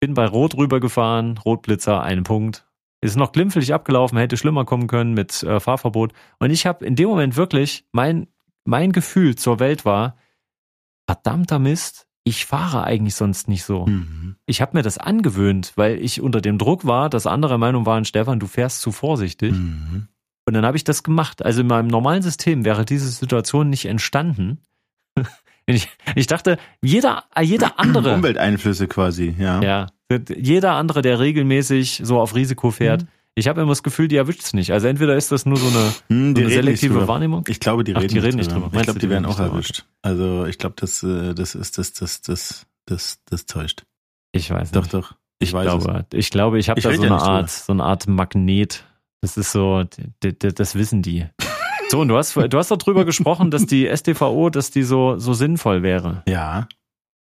[0.00, 2.66] bin bei Rot rübergefahren, Rotblitzer, einen Punkt.
[3.00, 6.12] Ist noch glimpflich abgelaufen, hätte schlimmer kommen können mit äh, Fahrverbot.
[6.40, 8.26] Und ich habe in dem Moment wirklich, mein,
[8.64, 10.16] mein Gefühl zur Welt war,
[11.06, 13.86] verdammter Mist, ich fahre eigentlich sonst nicht so.
[13.86, 14.36] Mhm.
[14.46, 18.04] Ich habe mir das angewöhnt, weil ich unter dem Druck war, dass andere Meinung waren,
[18.04, 19.52] Stefan, du fährst zu vorsichtig.
[19.52, 20.08] Mhm.
[20.48, 21.44] Und dann habe ich das gemacht.
[21.44, 24.62] Also in meinem normalen System wäre diese Situation nicht entstanden.
[25.66, 28.14] ich, ich dachte, jeder, jeder andere.
[28.14, 29.60] Umwelteinflüsse quasi, ja.
[29.60, 29.86] Ja.
[30.34, 33.08] Jeder andere, der regelmäßig so auf Risiko fährt, mhm.
[33.34, 34.72] Ich habe immer das Gefühl, die erwischt es nicht.
[34.72, 37.44] Also entweder ist das nur so eine, hm, so eine selektive Wahrnehmung.
[37.46, 38.68] Ich glaube, die, Ach, reden, die reden nicht drüber.
[38.72, 39.84] Ich glaube, die werden auch erwischt.
[40.02, 43.84] Also ich glaube, das, äh, das ist das, das, das, das, das täuscht.
[44.32, 44.94] Ich weiß doch, nicht.
[44.94, 45.16] Doch, doch.
[45.38, 46.18] Ich, ich glaube, es.
[46.18, 48.84] ich glaube, ich habe da so eine Art, so eine Art Magnet
[49.20, 49.84] das ist so,
[50.20, 51.26] das wissen die.
[51.90, 55.32] So, und du hast, du hast darüber gesprochen, dass die STVO, dass die so, so
[55.32, 56.22] sinnvoll wäre.
[56.28, 56.68] Ja.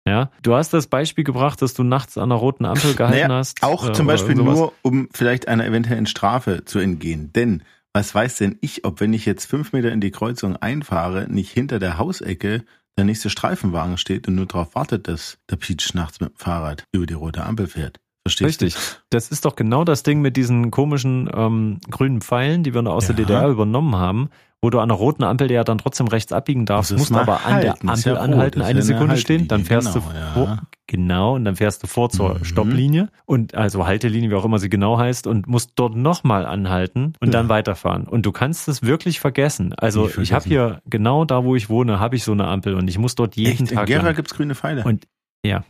[0.08, 3.40] Ja, du hast das Beispiel gebracht, dass du nachts an der roten Ampel gehalten naja,
[3.40, 3.62] hast.
[3.62, 7.32] Auch äh, zum Beispiel nur, um vielleicht einer eventuellen Strafe zu entgehen.
[7.34, 7.64] Denn
[7.94, 11.52] was weiß denn ich, ob wenn ich jetzt fünf Meter in die Kreuzung einfahre, nicht
[11.52, 12.64] hinter der Hausecke
[12.98, 16.86] der nächste Streifenwagen steht und nur darauf wartet, dass der Peach nachts mit dem Fahrrad
[16.92, 18.00] über die rote Ampel fährt.
[18.30, 18.76] Verstehst Richtig.
[18.76, 18.80] Du?
[19.10, 23.08] Das ist doch genau das Ding mit diesen komischen ähm, grünen Pfeilen, die wir aus
[23.08, 23.14] ja.
[23.14, 24.30] der DDR übernommen haben,
[24.62, 27.62] wo du an der roten Ampel ja dann trotzdem rechts abbiegen darfst, musst aber an
[27.62, 30.62] der Ampel ja anhalten, eine Sekunde stehen, dann fährst genau, du vor, ja.
[30.86, 32.44] genau, und dann fährst du vor zur mhm.
[32.44, 37.14] Stopplinie und also Haltelinie, wie auch immer sie genau heißt, und musst dort nochmal anhalten
[37.22, 37.32] und ja.
[37.32, 38.04] dann weiterfahren.
[38.04, 39.74] Und du kannst es wirklich vergessen.
[39.74, 42.90] Also ich habe hier genau da, wo ich wohne, habe ich so eine Ampel und
[42.90, 43.74] ich muss dort jeden Echt?
[43.74, 43.90] Tag.
[43.90, 44.84] In Gera gibt's grüne Pfeile.
[44.84, 45.08] Und
[45.46, 45.64] ja.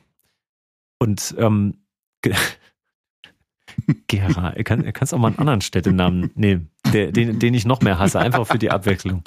[0.98, 1.76] Und ähm,
[4.08, 4.52] Gera.
[4.52, 8.00] Du kann, kannst auch mal einen anderen Städtenamen nehmen, der, den, den ich noch mehr
[8.00, 9.24] hasse, einfach für die Abwechslung.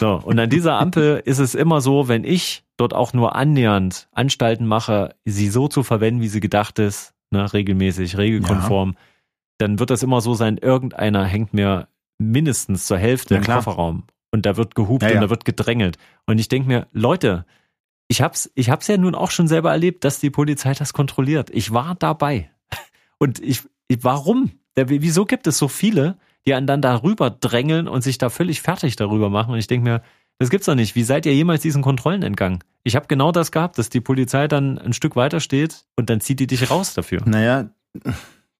[0.00, 4.08] So, und an dieser Ampel ist es immer so, wenn ich dort auch nur annähernd
[4.12, 8.96] Anstalten mache, sie so zu verwenden, wie sie gedacht ist, ne, regelmäßig, regelkonform, ja.
[9.58, 13.46] dann wird das immer so sein, irgendeiner hängt mir mindestens zur Hälfte ja, im.
[13.46, 15.98] Kofferraum und da wird gehupt ja, und da wird gedrängelt.
[16.26, 17.46] Und ich denke mir, Leute,
[18.08, 21.50] ich hab's, ich hab's ja nun auch schon selber erlebt, dass die Polizei das kontrolliert.
[21.50, 22.50] Ich war dabei.
[23.18, 24.52] Und ich, warum?
[24.76, 28.96] wieso gibt es so viele, die einen dann darüber drängeln und sich da völlig fertig
[28.96, 29.52] darüber machen?
[29.52, 30.02] Und ich denke mir,
[30.38, 30.94] das gibt's doch nicht.
[30.94, 32.62] Wie seid ihr jemals diesen Kontrollen entgangen?
[32.82, 36.20] Ich habe genau das gehabt, dass die Polizei dann ein Stück weiter steht und dann
[36.20, 37.22] zieht die dich raus dafür.
[37.24, 37.70] Naja,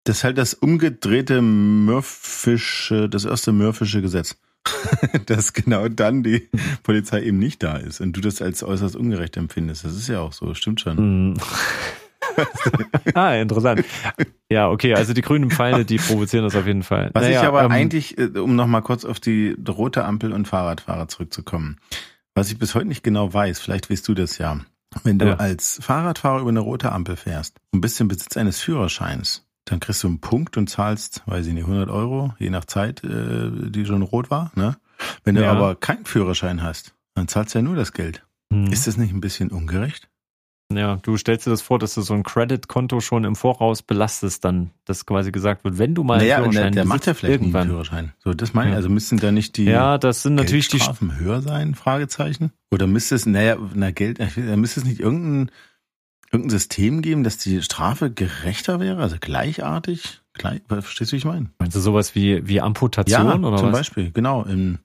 [0.04, 4.36] das ist halt das umgedrehte Murphische, das erste Murphische Gesetz.
[5.26, 6.48] dass genau dann die
[6.82, 9.84] Polizei eben nicht da ist und du das als äußerst ungerecht empfindest.
[9.84, 11.30] Das ist ja auch so, stimmt schon.
[11.30, 11.34] Mm.
[13.14, 13.84] ah, interessant.
[14.50, 17.10] Ja, okay, also die grünen Pfeile, die provozieren das auf jeden Fall.
[17.14, 20.48] Was naja, ich aber ähm, eigentlich, äh, um nochmal kurz auf die rote Ampel und
[20.48, 21.78] Fahrradfahrer zurückzukommen,
[22.34, 24.60] was ich bis heute nicht genau weiß, vielleicht weißt du das ja.
[25.04, 25.36] Wenn du ja.
[25.36, 30.02] als Fahrradfahrer über eine rote Ampel fährst und bist im Besitz eines Führerscheins, dann kriegst
[30.02, 33.84] du einen Punkt und zahlst, weiß ich nicht, 100 Euro, je nach Zeit, äh, die
[33.84, 34.52] schon rot war.
[34.54, 34.76] Ne?
[35.24, 35.52] Wenn du ja.
[35.52, 38.24] aber keinen Führerschein hast, dann zahlst du ja nur das Geld.
[38.52, 38.72] Hm.
[38.72, 40.08] Ist das nicht ein bisschen ungerecht?
[40.72, 44.44] Ja, du stellst dir das vor, dass du so ein Credit-Konto schon im Voraus belastest,
[44.44, 47.14] dann, dass quasi gesagt wird, wenn du mal naja, einen Führerschein der, der macht ja
[47.14, 47.62] vielleicht irgendwann.
[47.62, 48.12] einen Führerschein.
[48.18, 48.76] So, das meine ich.
[48.76, 51.76] Also müssen da nicht die ja, das sind natürlich die Strafen höher sein?
[51.76, 52.52] Fragezeichen.
[52.72, 54.18] Oder müsste es, naja, na Geld,
[54.56, 55.52] müsste es nicht irgendein
[56.32, 60.20] irgendein System geben, dass die Strafe gerechter wäre, also gleichartig?
[60.34, 61.50] Gleich, verstehst du, wie ich meine?
[61.58, 63.78] Meinst du sowas wie, wie Amputation ja, oder zum was?
[63.78, 64.42] Beispiel, genau.
[64.42, 64.78] In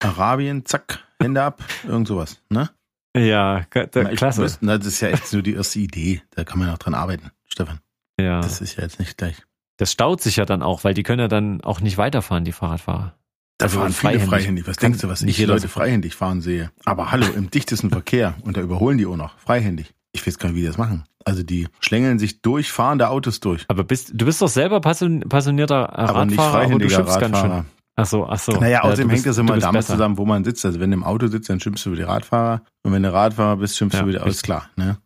[0.00, 2.70] Arabien, zack, Hände ab, irgend sowas, ne?
[3.16, 4.42] Ja, da, klasse.
[4.42, 6.22] Müsste, das ist ja jetzt nur die erste Idee.
[6.36, 7.80] Da kann man auch dran arbeiten, Stefan.
[8.20, 8.40] Ja.
[8.40, 9.42] Das ist ja jetzt nicht gleich.
[9.78, 12.52] Das staut sich ja dann auch, weil die können ja dann auch nicht weiterfahren, die
[12.52, 13.14] Fahrradfahrer.
[13.58, 14.66] Da also fahren viele freihändig.
[14.68, 16.70] Was denkst du, was ich Leute freihändig fahren sehe?
[16.84, 19.94] Aber hallo, im dichtesten Verkehr und da überholen die auch noch, freihändig.
[20.12, 21.04] Ich weiß gar nicht, wie die das machen.
[21.24, 23.64] Also die schlängeln sich durch, fahren da Autos durch.
[23.68, 27.20] Aber bist, du bist doch selber passionierter Radfahrer, aber nicht aber du Radfahrer.
[27.20, 27.64] ganz schön.
[27.96, 28.52] Ach so, ach so.
[28.52, 29.94] Naja, außerdem ja, hängt das immer damit besser.
[29.94, 30.64] zusammen, wo man sitzt.
[30.64, 32.62] Also wenn du im Auto sitzt, dann schimpfst du über die Radfahrer.
[32.84, 34.42] Und wenn du Radfahrer bist, schimpfst ja, du über die Autos.
[34.42, 34.98] Klar, ne?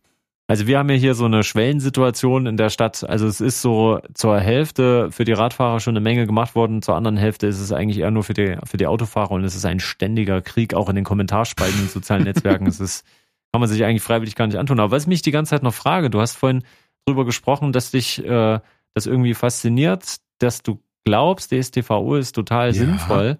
[0.46, 3.08] Also wir haben ja hier so eine Schwellensituation in der Stadt.
[3.08, 6.94] Also es ist so zur Hälfte für die Radfahrer schon eine Menge gemacht worden, zur
[6.94, 9.64] anderen Hälfte ist es eigentlich eher nur für die, für die Autofahrer und es ist
[9.64, 12.66] ein ständiger Krieg, auch in den Kommentarspalten in sozialen Netzwerken.
[12.66, 13.06] es ist
[13.52, 14.80] kann man sich eigentlich freiwillig gar nicht antun.
[14.80, 16.64] Aber was ich mich die ganze Zeit noch frage, du hast vorhin
[17.06, 18.60] drüber gesprochen, dass dich äh,
[18.94, 22.72] das irgendwie fasziniert, dass du glaubst, die STVO ist total ja.
[22.72, 23.38] sinnvoll.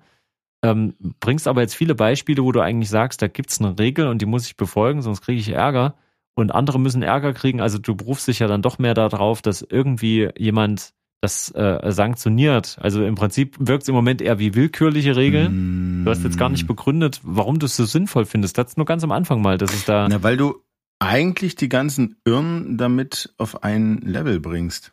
[0.65, 4.23] Ähm, bringst aber jetzt viele Beispiele, wo du eigentlich sagst, da gibt's eine Regel und
[4.23, 5.95] die muss ich befolgen, sonst kriege ich Ärger.
[6.35, 7.61] Und andere müssen Ärger kriegen.
[7.61, 12.77] Also du berufst dich ja dann doch mehr darauf, dass irgendwie jemand das äh, sanktioniert.
[12.81, 16.01] Also im Prinzip wirkt es im Moment eher wie willkürliche Regeln.
[16.01, 16.05] Mm.
[16.05, 18.59] Du hast jetzt gar nicht begründet, warum du es so sinnvoll findest.
[18.59, 20.09] Das nur ganz am Anfang mal, dass es da.
[20.09, 20.65] Na, weil du
[20.99, 24.93] eigentlich die ganzen Irren damit auf ein Level bringst.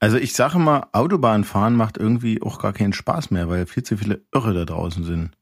[0.00, 3.98] Also ich sage mal, Autobahnfahren macht irgendwie auch gar keinen Spaß mehr, weil viel zu
[3.98, 5.32] viele Irre da draußen sind.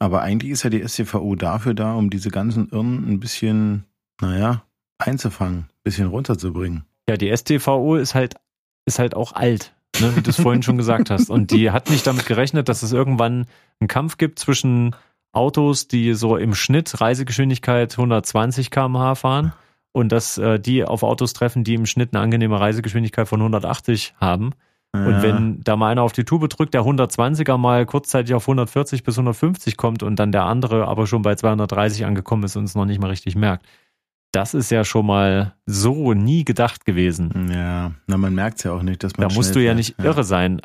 [0.00, 3.84] Aber eigentlich ist ja die SCVO dafür da, um diese ganzen Irren ein bisschen,
[4.20, 4.64] naja,
[4.98, 6.84] einzufangen, ein bisschen runterzubringen.
[7.08, 8.34] Ja, die STVO ist halt,
[8.84, 11.30] ist halt auch alt ne, wie du es vorhin schon gesagt hast.
[11.30, 13.46] Und die hat nicht damit gerechnet, dass es irgendwann
[13.80, 14.94] einen Kampf gibt zwischen
[15.32, 19.52] Autos, die so im Schnitt Reisegeschwindigkeit 120 km/h fahren
[19.92, 24.14] und dass äh, die auf Autos treffen, die im Schnitt eine angenehme Reisegeschwindigkeit von 180
[24.20, 24.52] haben.
[24.94, 25.06] Ja.
[25.06, 29.04] Und wenn da mal einer auf die Tube drückt, der 120er mal kurzzeitig auf 140
[29.04, 32.74] bis 150 kommt und dann der andere aber schon bei 230 angekommen ist und es
[32.74, 33.66] noch nicht mal richtig merkt,
[34.32, 37.50] das ist ja schon mal so nie gedacht gewesen.
[37.50, 39.28] Ja, na, man merkt es ja auch nicht, dass man.
[39.28, 40.04] Da musst du ja nicht ja.
[40.04, 40.60] irre sein.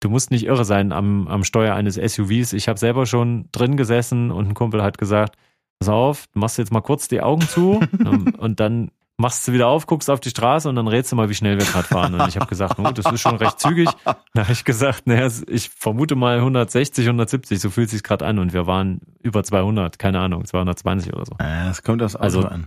[0.00, 2.54] Du musst nicht irre sein am, am Steuer eines SUVs.
[2.54, 5.36] Ich habe selber schon drin gesessen und ein Kumpel hat gesagt,
[5.78, 7.80] pass auf, machst jetzt mal kurz die Augen zu
[8.38, 11.28] und dann machst du wieder auf, guckst auf die Straße und dann rätst du mal,
[11.28, 12.14] wie schnell wir gerade fahren.
[12.14, 13.88] Und ich habe gesagt, oh, das ist schon recht zügig.
[14.04, 18.26] Da habe ich gesagt, naja, ich vermute mal 160, 170, so fühlt es sich gerade
[18.26, 18.38] an.
[18.38, 21.36] Und wir waren über 200, keine Ahnung, 220 oder so.
[21.38, 22.66] Ja, das kommt aufs Auto also, an.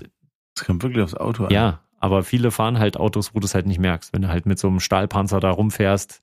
[0.56, 1.52] Das kommt wirklich aufs Auto an.
[1.52, 4.14] Ja, aber viele fahren halt Autos, wo du es halt nicht merkst.
[4.14, 6.22] Wenn du halt mit so einem Stahlpanzer da rumfährst,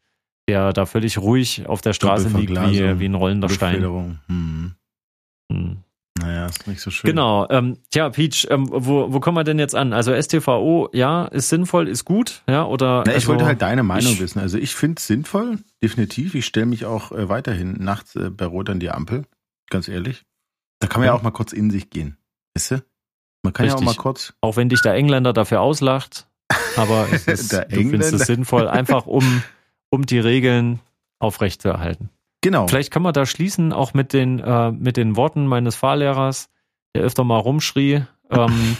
[0.49, 3.83] der da völlig ruhig auf der Straße liegt, wie, wie ein rollender Stein.
[4.27, 4.75] Hm.
[6.51, 7.09] Ist nicht so schön.
[7.09, 7.49] Genau.
[7.49, 9.93] Ähm, tja, Peach, ähm, wo, wo kommen wir denn jetzt an?
[9.93, 13.05] Also STVO, ja, ist sinnvoll, ist gut, ja, oder?
[13.07, 14.39] Na, ich also, wollte halt deine Meinung ich, wissen.
[14.41, 16.35] Also ich finde es sinnvoll, definitiv.
[16.35, 19.25] Ich stelle mich auch äh, weiterhin nachts äh, bei Rot an die Ampel,
[19.71, 20.25] ganz ehrlich.
[20.81, 22.17] Da kann man ja, ja auch mal kurz in sich gehen.
[22.55, 22.85] Weißt du?
[23.43, 23.81] Man kann Richtig.
[23.81, 24.35] ja auch mal kurz.
[24.41, 26.27] Auch wenn dich der Engländer dafür auslacht,
[26.77, 29.43] aber es ist, du findest es sinnvoll, einfach um,
[29.89, 30.81] um die Regeln
[31.19, 32.11] aufrechtzuerhalten.
[32.43, 32.67] Genau.
[32.67, 36.49] Vielleicht kann man da schließen, auch mit den, äh, mit den Worten meines Fahrlehrers,
[36.95, 38.77] der öfter mal rumschrie, ähm,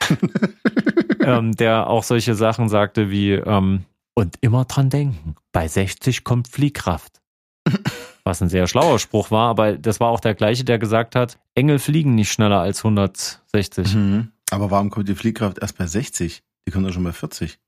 [1.20, 6.48] ähm, der auch solche Sachen sagte wie, ähm, und immer dran denken, bei 60 kommt
[6.48, 7.20] Fliehkraft.
[8.24, 11.38] Was ein sehr schlauer Spruch war, aber das war auch der gleiche, der gesagt hat,
[11.54, 13.94] Engel fliegen nicht schneller als 160.
[13.94, 14.32] Mhm.
[14.50, 16.42] Aber warum kommt die Fliehkraft erst bei 60?
[16.66, 17.58] Die kommt doch schon bei 40.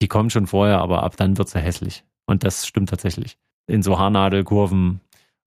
[0.00, 2.04] Die kommen schon vorher, aber ab dann wird sie hässlich.
[2.26, 3.38] Und das stimmt tatsächlich.
[3.68, 5.00] In so Haarnadelkurven.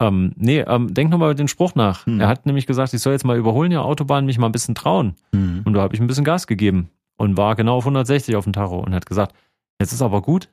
[0.01, 2.07] Ähm, nee, ähm, denk nochmal über den Spruch nach.
[2.07, 2.21] Hm.
[2.21, 4.75] Er hat nämlich gesagt, ich soll jetzt mal überholen, ja, Autobahn, mich mal ein bisschen
[4.75, 5.15] trauen.
[5.33, 5.63] Mhm.
[5.65, 8.53] Und da habe ich ein bisschen Gas gegeben und war genau auf 160 auf dem
[8.53, 9.35] Tacho und hat gesagt,
[9.81, 10.49] jetzt ist aber gut,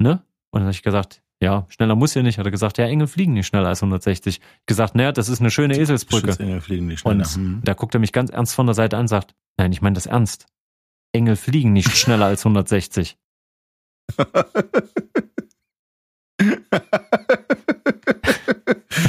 [0.00, 0.22] ne?
[0.50, 2.38] Und dann habe ich gesagt, ja, schneller muss ja nicht.
[2.38, 4.38] Hat er gesagt, ja, Engel fliegen nicht schneller als 160.
[4.38, 6.28] Ich gesagt, naja, das ist eine schöne Eselsbrücke.
[6.28, 7.24] Schutzengel fliegen nicht schneller.
[7.24, 7.60] Und Mhm.
[7.64, 9.94] da guckt er mich ganz ernst von der Seite an und sagt, nein, ich meine
[9.94, 10.46] das ernst.
[11.12, 13.16] Engel fliegen nicht schneller als 160.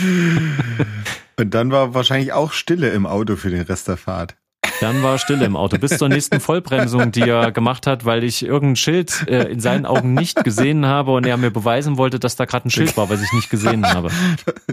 [1.40, 4.36] Und dann war wahrscheinlich auch Stille im Auto für den Rest der Fahrt.
[4.82, 5.78] Dann war Stille im Auto.
[5.78, 9.86] Bis zur nächsten Vollbremsung, die er gemacht hat, weil ich irgendein Schild äh, in seinen
[9.86, 13.10] Augen nicht gesehen habe und er mir beweisen wollte, dass da gerade ein Schild war,
[13.10, 14.10] was ich nicht gesehen habe.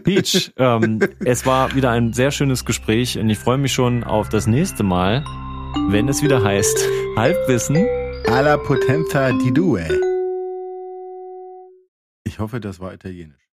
[0.02, 4.28] Peach, ähm, es war wieder ein sehr schönes Gespräch und ich freue mich schon auf
[4.28, 5.24] das nächste Mal,
[5.90, 6.78] wenn es wieder heißt
[7.16, 7.86] Halbwissen.
[8.26, 9.86] Alla potenza di due.
[12.24, 13.49] Ich hoffe, das war italienisch.